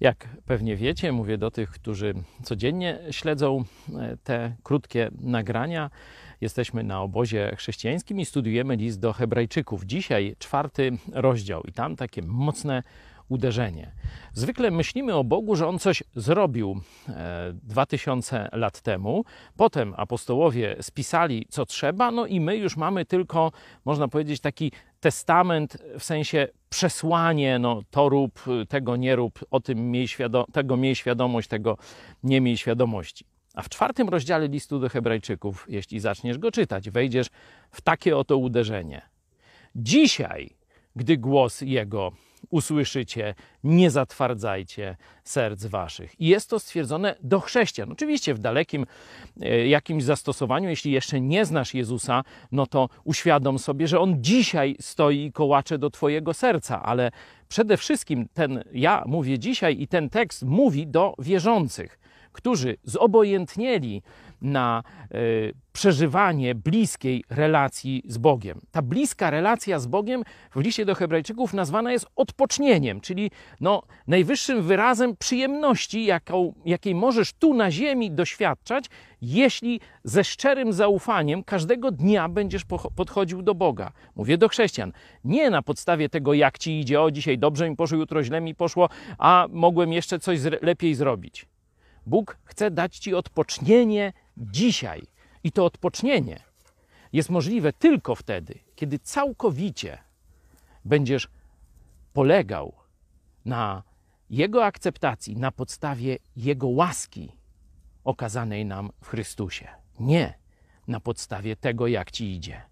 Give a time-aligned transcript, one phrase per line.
[0.00, 3.64] Jak pewnie wiecie, mówię do tych, którzy codziennie śledzą
[3.98, 5.90] e, te krótkie nagrania.
[6.40, 9.84] Jesteśmy na obozie chrześcijańskim i studiujemy list do Hebrajczyków.
[9.84, 12.82] Dzisiaj czwarty rozdział i tam takie mocne
[13.30, 13.92] uderzenie.
[14.32, 19.24] Zwykle myślimy o Bogu, że On coś zrobił e, dwa tysiące lat temu,
[19.56, 23.52] potem apostołowie spisali co trzeba, no i my już mamy tylko,
[23.84, 29.90] można powiedzieć, taki testament w sensie przesłanie, no to rób, tego nie rób, o tym
[29.90, 30.08] miej
[30.52, 31.78] tego miej świadomość, tego
[32.22, 33.24] nie miej świadomości.
[33.54, 37.26] A w czwartym rozdziale listu do Hebrajczyków, jeśli zaczniesz go czytać, wejdziesz
[37.70, 39.02] w takie oto uderzenie.
[39.76, 40.56] Dzisiaj,
[40.96, 42.12] gdy głos Jego
[42.50, 46.20] usłyszycie, nie zatwardzajcie serc waszych.
[46.20, 47.92] I jest to stwierdzone do chrześcijan.
[47.92, 48.86] Oczywiście w dalekim
[49.40, 54.76] e, jakimś zastosowaniu, jeśli jeszcze nie znasz Jezusa, no to uświadom sobie, że On dzisiaj
[54.80, 57.10] stoi i kołacze do twojego serca, ale
[57.48, 61.98] przede wszystkim ten, ja mówię dzisiaj i ten tekst mówi do wierzących,
[62.32, 64.02] którzy zobojętnieli
[64.42, 64.82] na
[65.14, 68.60] y, przeżywanie bliskiej relacji z Bogiem.
[68.70, 70.22] Ta bliska relacja z Bogiem
[70.54, 73.30] w liście do Hebrajczyków nazwana jest odpocznieniem, czyli
[73.60, 78.84] no, najwyższym wyrazem przyjemności, jaką, jakiej możesz tu na ziemi doświadczać,
[79.22, 82.64] jeśli ze szczerym zaufaniem każdego dnia będziesz
[82.96, 83.92] podchodził do Boga.
[84.16, 84.92] Mówię do chrześcijan.
[85.24, 88.54] Nie na podstawie tego, jak ci idzie, o dzisiaj dobrze mi poszło, jutro źle mi
[88.54, 91.46] poszło, a mogłem jeszcze coś lepiej zrobić.
[92.06, 95.02] Bóg chce dać ci odpocznienie dzisiaj.
[95.44, 96.40] I to odpocznienie
[97.12, 99.98] jest możliwe tylko wtedy, kiedy całkowicie
[100.84, 101.28] będziesz
[102.12, 102.72] polegał
[103.44, 103.82] na
[104.30, 107.32] Jego akceptacji na podstawie Jego łaski
[108.04, 109.68] okazanej nam w Chrystusie.
[110.00, 110.38] Nie
[110.88, 112.62] na podstawie tego, jak ci idzie,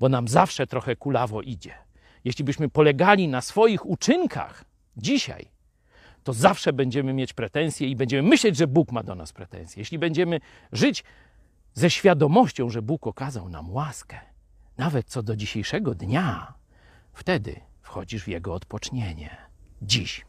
[0.00, 1.74] bo nam zawsze trochę kulawo idzie.
[2.24, 4.64] Jeśli byśmy polegali na swoich uczynkach
[4.96, 5.48] dzisiaj,
[6.26, 9.80] to zawsze będziemy mieć pretensje i będziemy myśleć, że Bóg ma do nas pretensje.
[9.80, 10.40] Jeśli będziemy
[10.72, 11.04] żyć
[11.74, 14.18] ze świadomością, że Bóg okazał nam łaskę,
[14.76, 16.54] nawet co do dzisiejszego dnia,
[17.12, 19.36] wtedy wchodzisz w Jego odpocznienie.
[19.82, 20.26] Dziś.